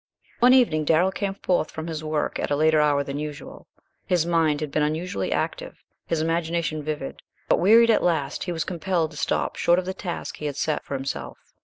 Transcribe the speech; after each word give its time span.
One 0.39 0.55
evening 0.55 0.83
Darrell 0.85 1.11
came 1.11 1.35
forth 1.35 1.69
from 1.69 1.85
his 1.85 2.03
work 2.03 2.39
at 2.39 2.49
a 2.49 2.55
later 2.55 2.81
hour 2.81 3.03
than 3.03 3.19
usual. 3.19 3.67
His 4.07 4.25
mind 4.25 4.59
had 4.59 4.71
been 4.71 4.81
unusually 4.81 5.31
active, 5.31 5.83
his 6.07 6.21
imagination 6.21 6.81
vivid, 6.81 7.21
but, 7.47 7.59
wearied 7.59 7.91
at 7.91 8.01
last, 8.01 8.45
he 8.45 8.51
was 8.51 8.63
compelled 8.63 9.11
to 9.11 9.17
stop 9.17 9.57
short 9.57 9.77
of 9.77 9.85
the 9.85 9.93
task 9.93 10.37
he 10.37 10.47
had 10.47 10.55
set 10.57 10.83
for 10.83 10.95
himself. 10.95 11.37